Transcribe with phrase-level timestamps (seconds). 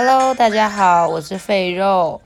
[0.00, 2.20] Hello，大家好，我是肥肉。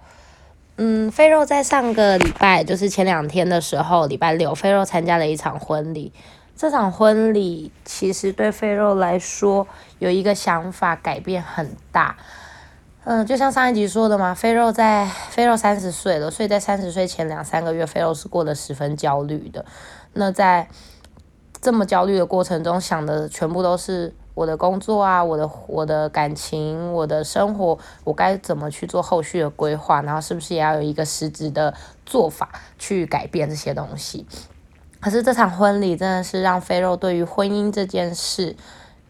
[0.77, 6.13] 嗯，肥肉在上个礼拜，就是前两天的时候，礼拜六，肥肉参加了一场婚礼。
[6.55, 9.67] 这场婚礼其实对肥肉来说，
[10.01, 12.19] 有一个想法改变很大。
[13.05, 19.65] 嗯，就像上一集说的嘛，肥肉在肥肉三十岁了，所以在三十岁前两三个月，肥肉是过得十分焦虑的。
[20.13, 20.69] 那在
[21.63, 24.15] 这么焦虑的过程中，想的全部都是。
[24.35, 30.01] 我的工作啊，我的我的感情，我的生活，我该怎么去做后续的规划？
[30.03, 31.75] 然后是不是也要有一个实质的
[32.07, 34.27] 做法去改变这些东西？
[35.01, 38.57] 可是这场婚礼真的是让菲肉对于婚姻这件事，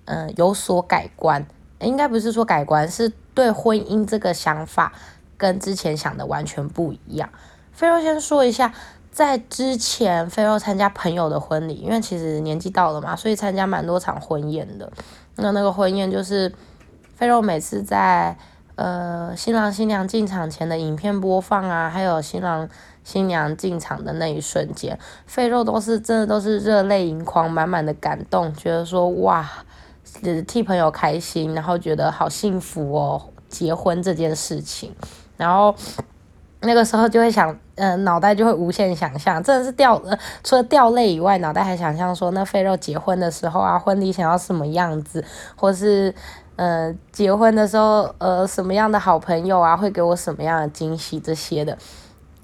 [0.07, 1.47] 嗯，有所改观。
[1.79, 4.93] 应该不是说改观，是对婚姻这个想法
[5.37, 7.29] 跟之前想的完全不一样。
[7.73, 8.73] 菲肉先说一下。
[9.13, 14.91] 在之前，菲肉参加朋友的婚礼，因为其实年纪到了嘛，所以参加蛮多场婚宴的。
[15.37, 16.51] 那那个婚宴就是，
[17.15, 18.35] 菲肉每次在
[18.75, 22.67] 呃新郎新娘进场前的影片播放啊，还有新郎
[23.05, 29.47] 新娘进场的那一瞬间，菲肉都是真的都是热泪盈眶，满满的感动，觉得说哇，
[30.49, 34.95] 替朋友开心，然后觉得好幸福哦，结婚这件事情，
[35.37, 35.75] 然后。
[36.63, 45.25] 那个时候就会想，嗯，脑袋就会无限想象，真的是掉，呃，除了掉泪以外，脑袋还想象说，那肥肉结婚的时候啊，婚礼想要什么样子，
[45.57, 46.15] 或是，
[46.57, 51.77] 呃，结婚的时候，呃，什么样的好朋友啊，会给我什么样的惊喜这些的，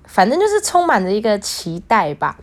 [0.05, 2.37] 反正就是充满着一个期待吧。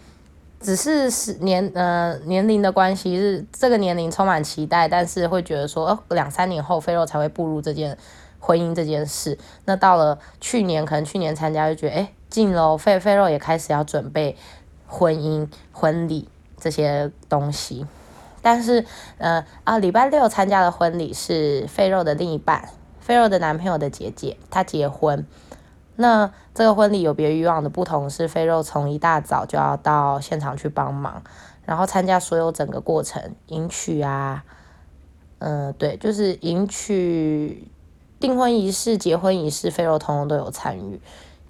[0.62, 7.96] 只是是年，呃，年龄的关系是这个年龄充满期待，但是会觉得说，呃，两三年后肥肉才会步入这件。
[8.45, 14.38] 婚姻这件事，那到了去年，可能去年参加就觉得，哎，近了，费费肉也开始要准备
[14.85, 16.29] 婚姻婚礼
[16.59, 17.88] 这些东西。
[18.43, 18.85] 但是，
[19.17, 22.69] 呃啊，礼拜六参加的婚礼是费肉的另一半，
[23.00, 25.25] 费肉的男朋友的姐姐，她结婚。
[25.95, 31.23] 那这个婚礼有别于以往的不同，是费肉从一大早就要到现场去帮忙，
[31.66, 34.44] 然后参加所有整个过程，迎娶啊，
[35.39, 37.67] 嗯，对，就是迎娶。
[38.25, 41.00] 订婚仪式、结婚仪式，费肉通通都有参与。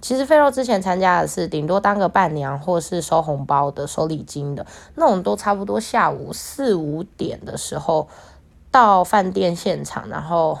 [0.02, 8.06] 其实费肉之前参加的是顶多当个伴娘，或是收红包的、收礼金的那种，都差不多下午四五点的时候
[8.70, 10.58] 到饭店现场，然后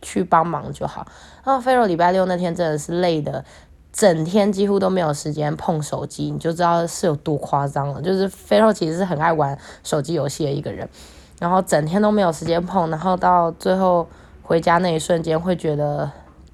[0.00, 1.06] 去帮忙就好。
[1.44, 3.44] 然后费肉礼拜六那天真的是累的，
[3.92, 8.00] 整天几乎都没有时间碰手机，你就知道是有多夸张了。
[8.00, 10.88] 就是费肉其实是很爱玩手机游戏的一个人，
[11.38, 14.08] 然后整天都没有时间碰，然后到最后。
[14.42, 16.10] 回家那一瞬间，会觉得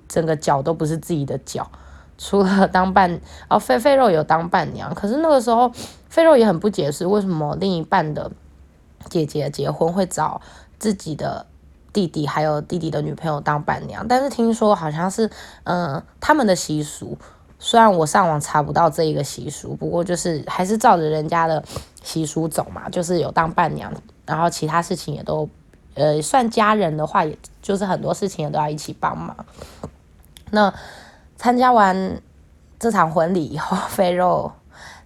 [0.06, 1.68] 整个脚都不是自己的脚。
[2.16, 5.72] 除了当伴，哦，费费肉有当伴娘，可是那个时候
[6.08, 8.30] 费肉也很不解释，为什么另一半的
[9.08, 10.40] 姐姐结婚会找
[10.80, 11.46] 自己的
[11.92, 14.06] 弟弟还有弟弟的女朋友当伴娘？
[14.08, 15.30] 但是听说好像是，
[15.62, 17.16] 嗯，他们的习俗。
[17.60, 21.62] 虽然我上网查不到这一个习俗，不过就是还是照着人家的
[22.02, 23.92] 习俗走嘛，就是有当伴娘，
[24.26, 25.48] 然后其他事情也都。
[25.94, 29.36] 呃，算家人的话，也就是很多事情也都要一起帮忙。
[30.50, 30.72] 那
[31.36, 32.20] 参加完
[32.78, 34.52] 这场婚礼以后，肥肉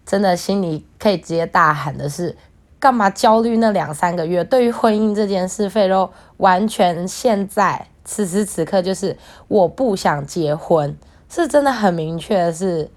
[0.04, 2.36] 真的心里可以直接大喊的是：
[2.78, 4.44] 干嘛焦虑那两三个月？
[4.44, 9.16] 对于婚姻这件事，肥肉完全现在此时此刻就是
[9.48, 10.96] 我不想结婚，
[11.28, 12.90] 是真的很明确的是，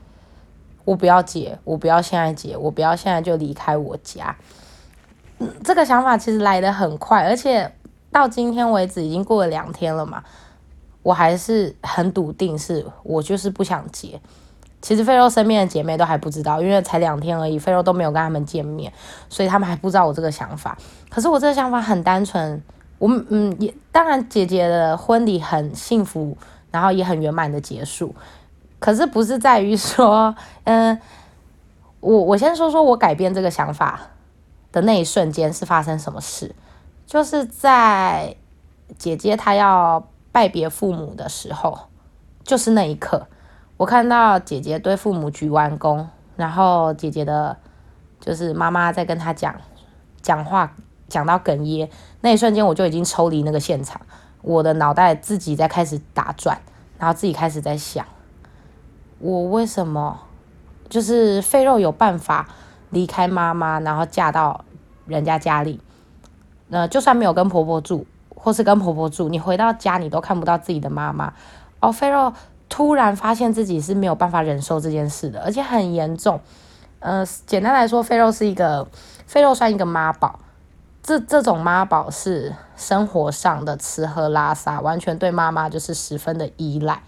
[0.84, 4.36] 我不要结，我不要现在结，我不要现在就离开我家。
[5.40, 7.72] 嗯，这个想法其实来的很快，而且。
[8.12, 10.24] 到今天为止已经过了两天了嘛，
[11.04, 14.22] 我还是很笃定是我就是不想结。
[14.82, 18.94] 其实费肉身边的姐妹都还不知道，因为才两天而已，费肉都没有跟他们见面，
[19.28, 20.78] 所以他们还不知道我这个想法。
[21.10, 22.64] 可是我这个想法很单纯，
[23.00, 26.38] 我嗯也当然姐姐的婚礼很幸福，
[26.72, 28.16] 然后也很圆满的结束。
[28.80, 30.98] 可是不是在于说，嗯，
[32.00, 34.00] 我我先说说我改变这个想法
[34.76, 36.54] 的那一瞬间是发生什么事。
[37.06, 38.36] 就是在
[38.98, 41.80] 姐姐她要拜别父母的时候，
[42.44, 43.26] 就是那一刻，
[43.78, 46.06] 我看到姐姐对父母鞠完躬，
[46.36, 47.56] 然后姐姐的，
[48.20, 49.56] 就是妈妈在跟她讲
[50.22, 50.76] 讲话，
[51.08, 51.90] 讲到哽咽
[52.20, 54.02] 那一瞬间，我就已经抽离那个现场，
[54.42, 56.60] 我的脑袋自己在开始打转，
[56.98, 58.06] 然后自己开始在想，
[59.20, 60.20] 我为什么
[60.90, 62.50] 就是废肉有办法
[62.90, 64.66] 离开妈妈，然后嫁到
[65.06, 65.80] 人家家里。
[66.68, 68.06] 那就算没有跟婆婆住，
[68.36, 71.34] 或是跟婆婆住，你回到家你都看不到自己的妈妈。
[71.80, 72.34] 哦，菲肉
[72.70, 76.40] 突然发现自己是没有办法忍受这件事的，而且很严重。
[77.00, 78.88] 呃，简单来说，菲肉是一个
[79.28, 80.40] 菲肉算一个妈宝，
[81.04, 87.04] 这这种妈宝是生活上的吃喝拉撒，完全对妈妈就是十分的依赖。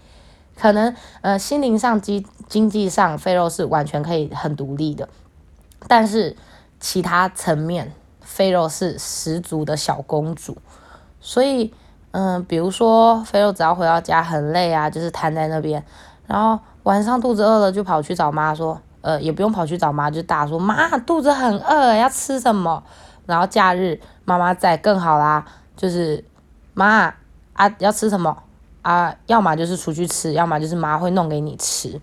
[0.56, 5.08] 可能呃心灵上、经经济上，菲肉是完全可以很独立的，
[5.86, 6.36] 但是
[6.80, 10.56] 其他层面，菲肉是十足的小公主。
[11.20, 11.72] 所以，
[12.10, 15.84] 嗯，比如说菲肉只要回到家很累啊，就是瘫在那边，
[16.26, 22.82] 然后晚上肚子饿了就跑去找妈说，呃，也不用跑去找妈，就大说妈肚子很饿，要吃什么？
[23.26, 25.44] 然后假日妈妈在更好啦，
[25.76, 26.24] 就是
[26.74, 27.14] 妈
[27.52, 28.42] 啊要吃什么？
[28.82, 32.00] 啊，要么就是出去吃，要么就是妈会弄给你吃。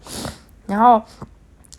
[0.68, 1.02] 然后，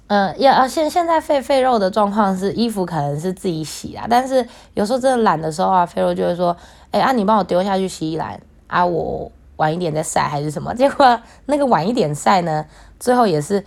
[0.08, 6.56] 呃，要啊现现在废废肉的状况是衣服可能是自己洗啊，但是有时候真的懒的时候啊，废肉就会说，
[6.92, 10.72] 哎啊，你帮我丢下去洗衣篮啊，我晚一点再晒还是什么？
[10.76, 12.64] 结果那个晚一点晒呢，
[13.00, 13.64] 最后也是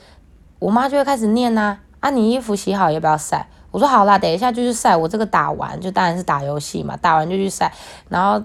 [0.60, 3.48] 我妈就会开始念呐，啊，你衣服洗好要不要晒？
[3.72, 7.72] 我说好啦，等一下就去晒，我这个打完就当然是打游戏嘛，打完就去晒，
[8.08, 8.42] 然后。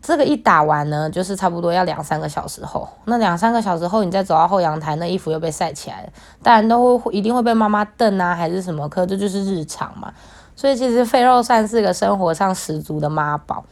[0.00, 2.88] 这个一打完呢，就是差不多要两三个小时后。
[3.04, 6.08] 那两三个小时后，你再走到后阳台，那衣服又被晒起来了。
[6.42, 8.88] 当然都会一定会被妈妈瞪啊，还是什么？
[8.88, 10.12] 可这就是日常嘛。
[10.56, 13.64] 所以其实肥肉算是个生活上十足的妈宝。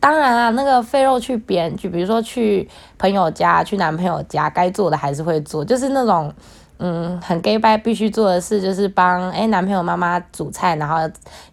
[0.00, 2.68] 当然啊，那个肥肉去别人，就比如说去
[2.98, 6.32] 朋友家、去男朋友家，该做的还是会做，就是那种。
[6.78, 10.96] 嗯，很 gay 拜必须做的事就是帮哎男朋友妈妈煮菜，然后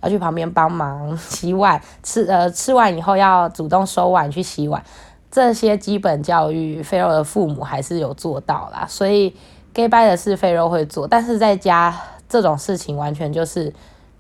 [0.01, 4.83] 要去旁边帮忙洗碗，吃呃吃完以后要主动收碗去洗碗，
[5.29, 8.85] 这些基本教育，肥肉的父母还是有做到啦。
[8.89, 9.35] 所以
[9.73, 11.95] gay 拜的事肥肉会做，但是在家
[12.27, 13.71] 这种事情完全就是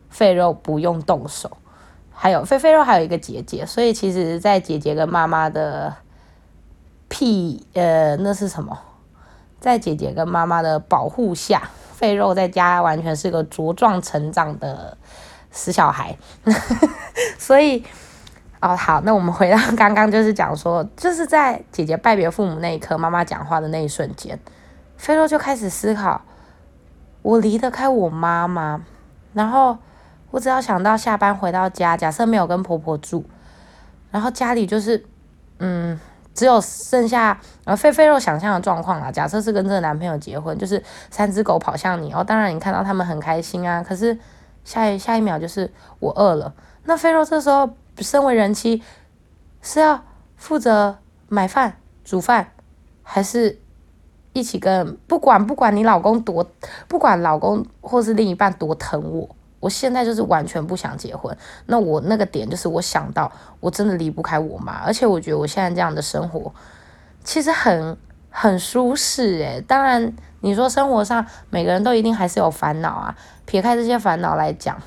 [0.09, 1.57] 肥肉不用动手。
[2.13, 5.91] 还有肥肥肉还有一个姐姐，所以其实，在姐姐跟妈妈的
[7.09, 8.77] 屁呃那是什么？
[9.61, 11.61] 在姐姐跟妈妈的保护下，
[11.93, 14.97] 肥肉在家完全是个茁壮成长的
[15.51, 16.17] 死小孩。
[17.37, 17.85] 所以，
[18.59, 24.39] 哦，好，那我们回到刚刚，就是讲说，就是在姐姐拜别父母那一刻，妈妈讲话的那一瞬间，
[24.97, 26.21] 肥肉就开始思考：
[27.21, 28.83] 我离得开我妈吗？
[29.33, 29.77] 然后，
[30.31, 33.23] 我只要想到下班回到家，假设没有跟婆婆住，
[34.09, 35.05] 然后家里就是，
[35.59, 35.99] 嗯。
[36.33, 39.11] 只有剩下呃费费肉想象的状况啦。
[39.11, 43.83] 假设是跟这个男朋友结婚，就是三只狗跑向你，哦，当然你看到他们很开心啊。
[43.83, 44.17] 可是
[44.63, 46.53] 下一下一秒就是我饿了，
[46.85, 48.81] 那菲肉这时候身为人妻，
[49.61, 50.03] 是要
[50.35, 50.97] 负责
[51.27, 52.51] 买饭、煮饭，
[53.03, 53.59] 还是
[54.33, 56.49] 一起跟不管不管你老公多，
[56.87, 59.35] 不管老公或是另一半多疼我。
[59.61, 61.37] 我现在就是完全不想结婚，
[61.67, 63.31] 那我那个点就是我想到
[63.61, 66.53] 我真的离不开我妈，而且我觉得我现在这样的生活
[67.23, 67.95] 其实很
[68.29, 69.63] 很舒适诶。
[69.65, 73.15] 当然你说生活上每个人都一定还是有烦恼啊，
[73.45, 74.81] 撇开这些烦恼来讲，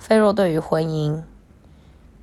[0.00, 1.22] 菲若对于婚姻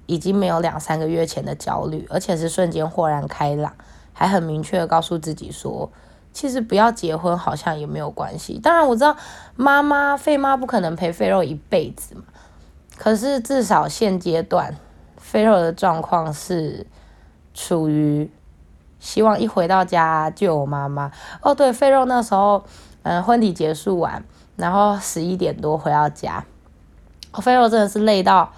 [0.05, 3.73] 已经没有两三个月前的焦虑，而且是瞬间豁然开朗，
[4.11, 5.89] 还很明确的告诉自己说。
[6.35, 8.59] 其实不要结婚好像也没有关系。
[8.59, 9.15] 当然我知道
[9.55, 12.23] 妈妈费妈不可能陪费肉一辈子嘛。
[12.97, 14.75] 可是至少现阶段
[15.17, 16.85] 费肉的状况是
[17.53, 18.29] 处于
[18.99, 21.09] 希望一回到家就有妈妈。
[21.41, 22.65] 哦，对，费肉那时候
[23.03, 24.21] 嗯婚礼结束完，
[24.57, 26.45] 然后十一点多回到家，
[27.41, 28.51] 费肉真的是累到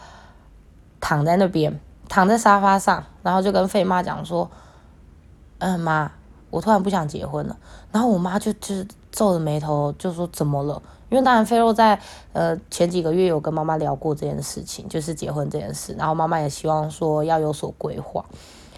[1.00, 4.50] 躺在那边，躺在沙发上，然后就跟费妈讲说
[5.60, 6.12] ：“嗯，妈。”
[6.58, 7.56] 我突然不想结婚了，
[7.92, 10.82] 然后我妈就就是皱着眉头就说怎么了？
[11.10, 12.00] 因为当然菲肉在
[12.34, 18.26] 呃前几个月有跟妈妈聊过这件事情，就是结婚这件事，然后妈妈也希望说要有所规划。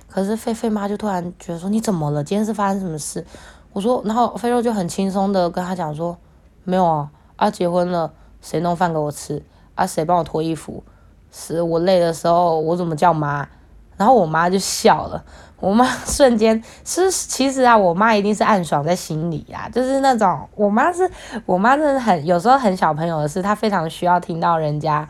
[0.10, 2.22] 可是菲菲妈就突然觉得说你怎么了？
[2.22, 3.26] 今天是发生什么事？
[3.72, 6.18] 我说，然后菲肉就很轻松的跟他讲说
[6.66, 9.42] 没有啊，啊结婚了谁弄饭给我吃？
[9.76, 10.84] 啊谁帮我脱衣服？
[11.32, 13.48] 是我累的时候我怎么叫妈？
[13.96, 15.24] 然后我妈就笑了。
[15.60, 21.10] 我妈 瞬间是，其实啊，我妈一定是暗爽在心里啊，就是那种我妈是，
[21.46, 25.08] 我妈真的很有时候很小朋友的事，她非常需要听到人家，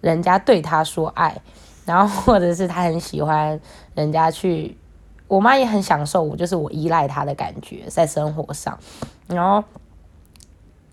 [0.00, 1.36] 人家对她说爱，
[1.84, 3.60] 然后或者是她很喜欢
[3.94, 4.76] 人家去，
[5.28, 8.78] 我妈也很享受我就是我依赖她的感觉在生活上，
[9.26, 9.62] 然后。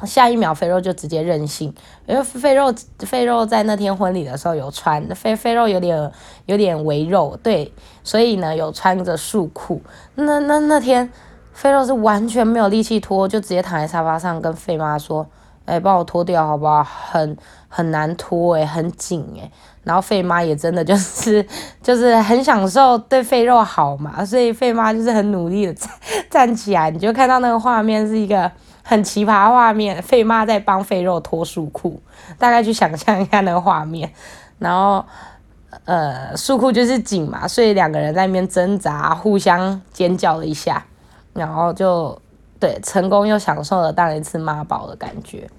[0.06, 1.74] 下一秒，肥肉就直接任性，
[2.06, 6.12] 因为肥肉肥肉在那天婚礼的时候有穿，肥肥肉有点
[6.46, 7.72] 有点微肉，对，
[8.04, 9.82] 所以呢有穿着束裤。
[10.16, 11.12] 那那那天，
[11.54, 15.26] 肥肉是完全没有力气脱，就直接躺在沙发上跟费妈说
[15.66, 16.84] ：“哎，帮我脱掉好不好？
[16.84, 19.52] 很很难脱哎，很紧哎。”
[19.84, 21.46] 然后费妈也真的就是
[21.82, 25.90] 就是很享受对肥肉好嘛，所以费妈就是很努力的站
[26.30, 28.52] 站起来，你就看到那个画面是一个。
[28.84, 32.02] 很奇葩画面，费妈在帮费肉脱束裤，
[32.38, 34.12] 大概去想象一下那个画面。
[34.60, 35.06] 然后
[35.86, 40.86] 呃束裤就是紧嘛，所以两个人在那边挣扎，互相尖叫了一下，
[41.34, 42.20] 然后就
[42.60, 45.50] 对成功又享受了当一次妈宝的感觉。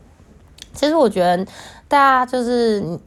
[0.72, 1.44] 其实我觉得
[1.88, 2.98] 大家就是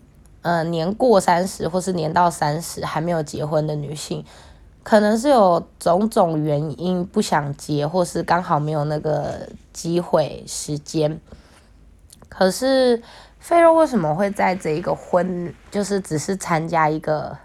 [0.41, 4.23] 呃年过三十或是年到三十还没有结婚的女性。
[4.85, 11.19] 可能是有种种原因不想结，或是刚好没有那个机会时间。
[12.29, 13.01] 可是
[13.39, 17.35] 费肉为什么会在这一个婚，就是只是参加一个，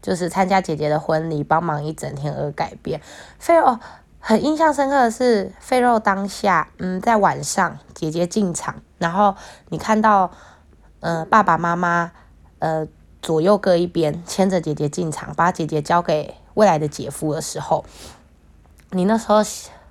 [0.00, 3.00] 就是参加姐姐的婚礼，帮忙一整天而改变？
[3.40, 3.76] 费肉
[4.20, 9.34] 很印象深刻的是，费肉当下，嗯，在晚上姐姐进场，然后
[9.70, 10.30] 你看到，
[11.00, 12.12] 嗯，爸爸妈妈，
[12.60, 12.86] 呃，
[13.20, 16.36] 左右各一边牵着姐姐进场，把姐姐交给。
[16.54, 17.84] 未来的姐夫的时候，
[18.90, 19.36] 你那时候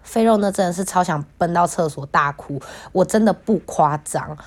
[0.01, 4.37] 肥肉那真的是超想奔到厕所大哭，我真的不夸张。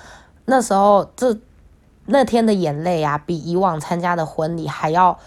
[0.45, 1.37] 那时候这
[2.05, 5.17] 那天的眼泪啊，比以往参加的婚礼还要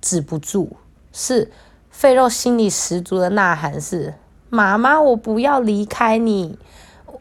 [0.00, 0.76] 止不住。
[1.12, 1.50] 是
[1.90, 4.14] 肥肉心里十足的呐喊是：
[4.48, 6.58] 妈妈，我不要离开你。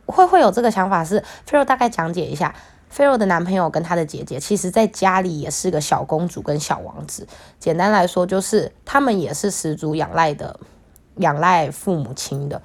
[0.06, 2.54] 会会有这个想法是肥肉大概讲解一下。
[2.92, 7.26] 菲洛的男朋友跟他的姐姐，其实在家里也是个小公主跟小王子。
[7.58, 10.60] 简单来说，就是他们也是十足仰赖的，
[11.16, 12.62] 仰赖父母亲的。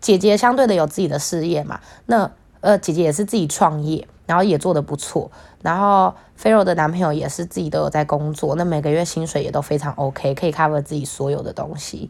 [0.00, 2.30] 姐姐相对的有自己的事业嘛，那
[2.60, 5.30] 呃姐姐也是自己创业，然后也做得不错。
[5.62, 12.08] 然后菲洛的男朋友也是自己都有在工作，那每个月薪水也都非常 OK，可以 cover 自己所有的东西。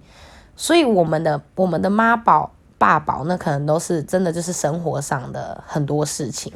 [0.57, 6.53] 所以我们的我们的妈宝爸宝，那可能都是真的就是生活上的很多事情。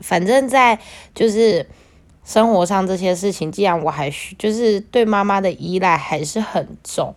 [0.00, 0.78] 反正，在
[1.14, 1.68] 就是
[2.24, 7.14] 生活上这些事情，既然我还需就是对妈妈的依赖还是很重，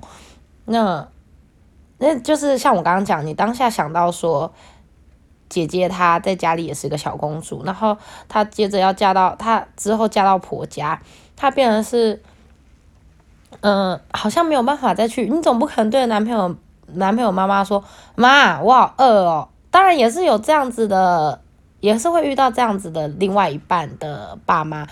[0.66, 1.08] 那
[1.98, 4.52] 那就是像我刚刚讲，你当下想到说，
[5.50, 7.98] 姐姐她在家里也是个小公主，然后
[8.28, 11.02] 她接着要嫁到她之后嫁到婆家，
[11.36, 12.22] 她变成是，
[13.62, 16.56] 嗯，好像没有办法再去，你总不可能对男朋友
[16.88, 17.84] 男朋友妈妈说，
[18.16, 19.50] 妈，我好饿哦。
[19.72, 21.42] 当然也是有这样子的，
[21.84, 24.88] 也是会遇到这样子的另外一半的爸妈，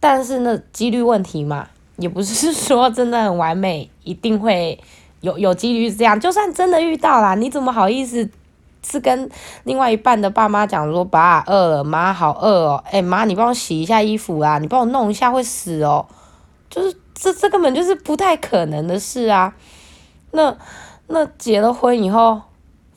[0.00, 1.68] 但是那几率问题嘛，
[1.98, 4.76] 也不是说真的很完美，一定会
[5.20, 6.18] 有 有几率是这样。
[6.18, 8.28] 就算真的遇到啦，你怎么好意思
[8.82, 9.30] 是跟
[9.62, 16.04] 另外一半的爸妈讲说，爸饿了，妈好饿哦，哎妈你帮我洗一下衣服啊，你帮我弄一下会死哦，
[16.68, 19.54] 就是这这根本就是不太可能的事啊。
[20.32, 20.56] 那
[21.06, 22.42] 那结了婚以后。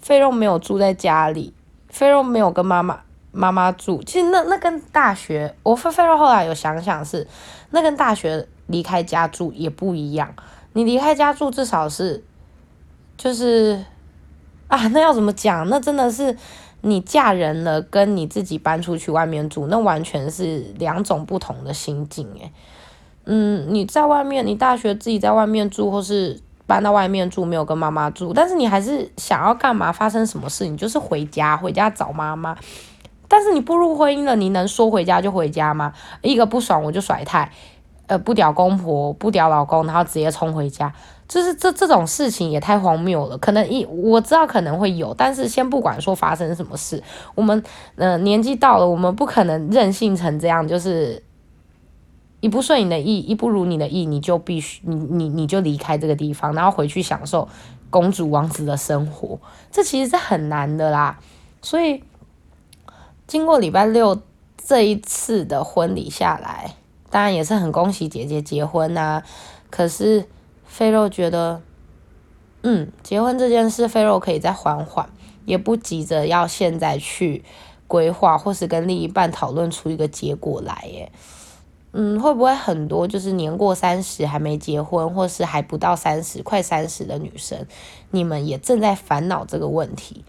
[0.01, 1.53] 菲肉没有住在家里，
[1.89, 4.01] 菲肉没有跟妈妈妈妈住。
[4.03, 7.27] 其实那那跟大学，我菲菲后来有想想是，
[7.71, 10.33] 那跟大学离开家住也不一样。
[10.73, 12.23] 你离开家住至少是，
[13.17, 13.83] 就是
[14.67, 15.67] 啊，那要怎么讲？
[15.69, 16.37] 那真的是
[16.81, 22.51] 你嫁人了，跟你自己搬出去外面住，那完全是两种不同的心境诶。
[23.25, 26.39] 嗯，你在外面，你大学自己在外面住，或是。
[26.69, 29.91] 搬到外面住，没有跟妈妈住，但是你还是想要干嘛？
[29.91, 32.55] 发生什么事，你就是回家，回家找妈妈。
[33.29, 35.93] 但是你步入婚姻了，你能说回家就回家吗？
[36.21, 37.49] 一个不爽我就甩态，
[38.07, 40.91] 呃，不屌公婆，不屌老公，然后直接冲回家，
[41.27, 43.37] 就是这这种事情也太荒谬了。
[43.37, 47.01] 可能一我知道可能会有，但是先不管说发生什么事，
[47.35, 47.63] 我们
[47.95, 51.23] 呃年纪到了，我们不可能任性成这样，就是。
[52.41, 57.45] 一不顺你的意，一不如你的意，你就必须你你你就离开这个地方，然后回去享受
[57.89, 59.37] 公主王子的生活。
[59.69, 61.19] 这其实是很难的啦。
[61.61, 62.01] 所以
[63.29, 64.19] 经过礼拜六
[64.57, 66.73] 这一次的婚礼下来，
[67.11, 69.21] 当然也是很恭喜姐姐结婚呐。
[69.69, 70.25] 可是
[70.65, 71.61] 菲肉觉得，
[72.63, 75.07] 嗯，结婚这件事，菲肉可以再缓缓，
[75.45, 77.43] 也不急着要现在去
[77.85, 81.11] 规划，或是跟另一半讨论出一个结果来耶。
[81.91, 87.67] 嗯，会不会很多就是年过三十还没结婚，或是还不到三十、快三十的女生，
[88.09, 90.25] 你们也正在烦恼这个问题？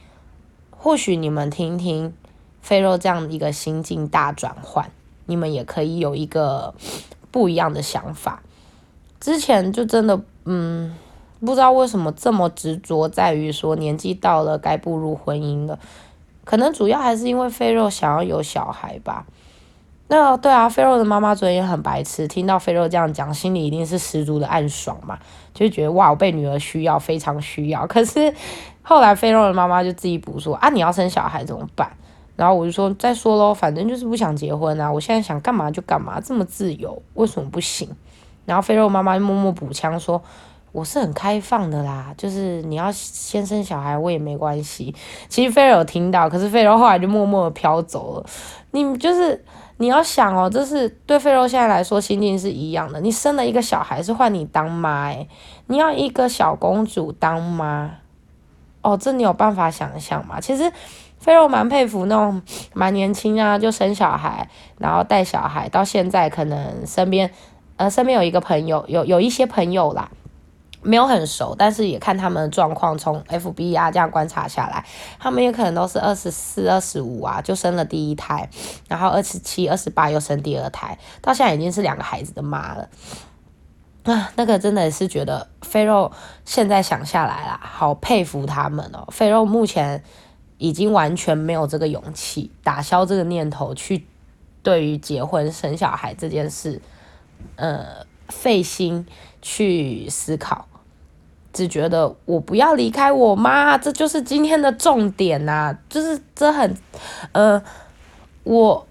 [0.70, 2.14] 或许你们听听
[2.60, 4.90] 菲肉这样一个心境大转换，
[5.26, 6.74] 你们也可以有一个
[7.30, 8.42] 不一样的想法。
[9.20, 10.96] 之前就真的，嗯，
[11.40, 15.78] 不知道为什么这么执着在于说年纪到了该步入婚姻了，
[16.44, 19.26] 可能主要还是因为菲肉想要有小孩吧。
[20.08, 25.18] 那对啊，菲肉的妈妈昨天也很白痴，听到菲肉这样讲，心里一定是十足的暗爽嘛，
[25.54, 27.86] 就觉得哇，我被女儿需要，非常需要。
[27.86, 28.34] 可是
[28.82, 31.92] 后来菲肉的妈妈就自己补说啊，你要生小孩怎么办？
[32.40, 37.86] 然后我就说再说喽，反正就是不想结婚啊，我现在想干嘛就干嘛，这么自由，为什么不行？
[38.46, 40.22] 然后菲肉妈妈默默补枪说，
[40.72, 44.94] 我是很开放的啦，就是你要先生小孩我也没关系。
[45.28, 48.26] 其实菲肉有听到，可是菲肉后来就默默的飘走了。
[48.70, 49.44] 你就是。
[49.80, 53.00] 你要想哦，这是对菲肉现在来说心境是一样的。
[53.00, 55.26] 你生了一个小孩是换你当妈诶，
[55.68, 57.90] 你要一个小公主当妈，
[58.82, 60.38] 哦，这你有办法想象吗？
[60.38, 60.70] 其实
[61.20, 62.42] 费肉蛮佩服那种
[62.74, 64.48] 蛮年轻啊就生小孩，
[64.78, 67.30] 然后带小孩到现在可能身边
[67.76, 70.10] 呃身边有一个朋友有有一些朋友啦。
[70.82, 74.82] 没有很熟，但是也看他们的状况，从 F B 啊这样观察下来，
[75.18, 78.48] 他们也可能都是二十四、二十五啊就生了第一胎，
[78.88, 82.88] 然后二十七、二十八又生第二胎，到现在已经是两个孩子的妈了。
[84.04, 86.10] 啊，那个真的是觉得肥肉
[86.46, 89.06] 现在想下来啦，好佩服他们哦。
[89.10, 90.02] 肥肉目前
[90.60, 94.06] 已经完全没有这个勇气，打消这个念头去
[94.62, 96.82] 对于结婚生小孩这件事，
[97.56, 99.06] 呃，费心
[99.40, 100.68] 去思考。
[101.52, 106.76] 只觉得我不要离开我妈，这就是今天的重点呐，就是这很，
[107.32, 107.60] 呃，
[108.44, 108.86] 我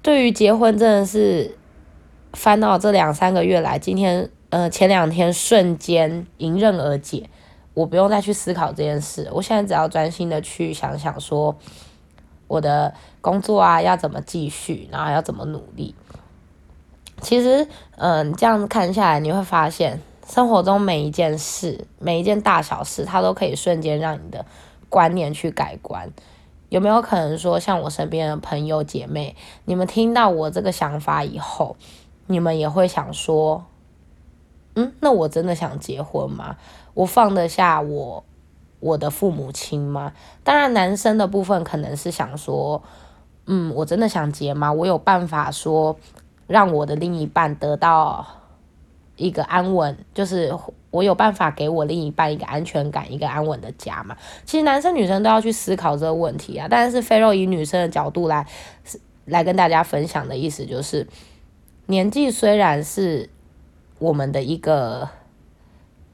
[0.00, 1.56] 对于结婚真的是
[2.32, 7.28] 翻到这两三个月来，今天呃前两天瞬间迎刃而解，
[7.78, 11.56] 我不用再去思考这件事，我现在只要专心的去想想说
[12.48, 15.94] 我的工作啊要怎么继续，然后要怎么努力。
[17.20, 20.00] 其实，嗯，这样看下来你会发现。
[20.26, 24.44] 生活中每一件事，每一件大小事，它都可以瞬间让你的
[24.90, 26.10] 观念去改观。
[26.68, 31.76] 有没有可能说，像我身边的朋友姐妹，你们听到我这个想法以后，
[32.26, 33.64] 你们也会想说，
[34.74, 36.56] 嗯，那我真的想结婚吗？
[36.98, 38.24] 我放得下我
[38.80, 40.12] 我的父母亲吗？
[40.42, 42.82] 当然，男生的部分可能是想说，
[43.46, 44.72] 嗯，我真的想结吗？
[44.72, 45.96] 我有办法说
[46.48, 48.26] 让我的另一半得到。
[49.14, 50.56] 一个安稳，就是
[50.92, 54.16] 我有办法给我另一半一个安全感，一个安稳的家嘛。
[54.44, 56.68] 其实男生女生都要去思考这个问题啊。
[56.70, 58.46] 但是菲肉以女生的角度来
[59.24, 61.08] 来跟大家分享的意思就是，
[61.86, 63.28] 年纪虽然是
[63.98, 65.08] 我们的一个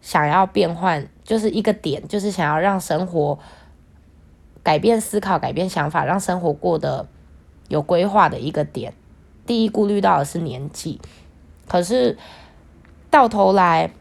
[0.04, 3.38] 想要变换，就是一个点，就是想要让生活
[4.62, 7.08] 改变思考、改变想法，让生活过得
[7.68, 8.92] 有规划的一个点。
[9.46, 11.00] 第一顾虑到的是年纪，
[11.66, 12.18] 可是。
[13.10, 13.92] 到头来，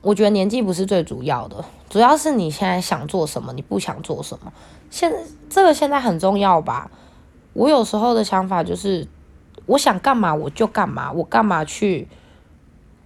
[0.00, 4.50] 我觉得年纪不是最主要的，主要是你现在想做什么，你不想做什么。
[4.88, 5.12] 现
[5.50, 6.90] 这个现在很重要吧？
[7.52, 9.06] 我有时候的想法就是，
[9.66, 12.08] 我想干嘛我就干嘛，我干嘛去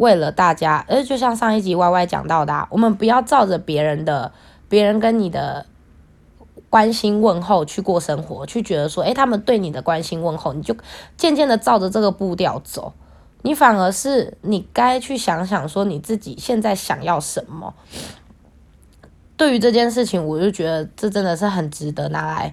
[0.03, 0.85] 为了大家？
[0.89, 4.33] 而就像上一集 Y Y 讲到的，我们不要照着别人的、
[4.69, 5.65] 别人跟你的
[6.69, 10.77] 关心问候去过生活，去觉得说，诶，他们对你的关心问候，你就
[11.17, 12.93] 渐渐的照着这个步调走。
[13.43, 17.73] 你反而是你该去想想说你自己现在想要什么。
[19.37, 22.53] 对于这件事情，我就觉得这真的是很值得拿来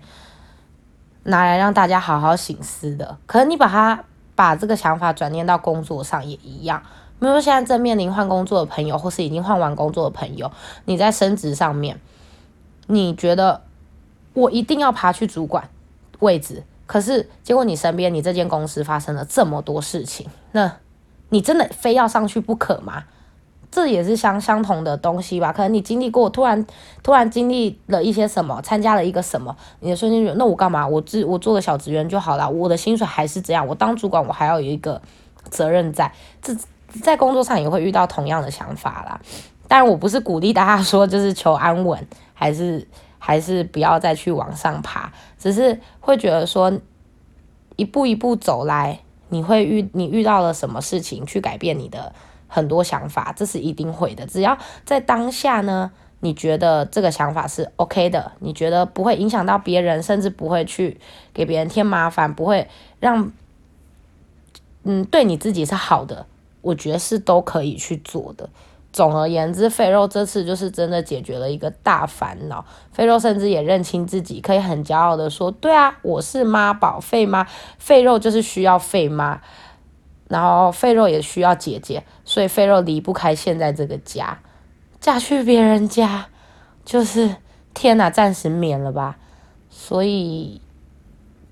[1.24, 3.18] 拿来让大家好好醒思的。
[3.26, 4.04] 可能你把它
[4.36, 6.84] 把这个想法转念到工作上也一样。
[7.20, 10.52] 比如说现在正面临换工作的朋友，或是已经换完工作的朋友，
[10.86, 12.00] 你在升职上面，
[12.88, 13.62] 你觉得
[14.34, 15.70] 我一定要爬去主管
[16.20, 16.64] 位置？
[16.86, 20.78] 可是，结果你身边，你这间公司发生了这么多事情，那
[21.30, 23.04] 你真的非要上去不可吗？
[23.72, 25.54] 这也是相相同的东西吧？
[25.54, 26.66] 可能你经历过，突然
[27.04, 30.88] 突然经历了一些什么，参加了一个什么，你的瞬间觉得，那我干嘛？
[30.88, 35.00] 我自我做个小职员就好了，我的薪水还是这样，我当主管我还要有一个
[35.52, 36.56] 责任在，这
[37.02, 39.22] 在工作上也会遇到同样的想法啦。
[39.68, 42.88] 但，我不是鼓励大家说就是求安稳，还是。
[43.22, 46.72] 还是不要再去往上爬，只是会觉得说，
[47.76, 52.14] 一步一步走来，你会遇你遇到了什么事情，去改变你的
[52.48, 54.26] 很多想法，这是一定会的。
[54.26, 60.98] 只要在当下呢，你觉得这个想法是 OK 的，你觉得不会影响到别人，甚至不会去
[61.34, 62.70] 给别人添麻烦，不会
[63.02, 63.34] 让，
[64.84, 66.26] 嗯，对你自己是好的，
[66.62, 68.50] 我觉得是都可以去做的。
[68.92, 72.66] 总而言之，肥肉这次就是真的解决了一个大烦恼。
[72.92, 77.46] 肥肉甚至也认清自己，可以很骄傲的说：“对啊，我是妈宝，废妈，
[77.78, 79.42] 肥肉就是需要废妈，
[80.28, 84.40] 然后肥肉也需要姐姐，所以肥肉离不开现在这个家。
[85.00, 86.28] 嫁去别人家，
[86.84, 87.36] 就是
[87.76, 89.18] 天哪，暂时免了吧。
[89.70, 90.60] 所以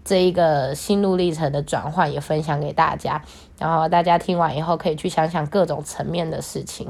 [0.08, 3.22] 这一个心路历程的转换也分享给大家，
[3.60, 6.90] 然后大家听完以后可以去想想各种层面的事情。”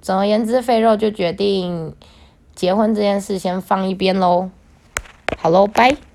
[0.00, 1.96] 总而言之，肥肉就决定
[2.54, 4.50] 结婚这件事先放一边喽。
[5.36, 6.13] 好喽，拜。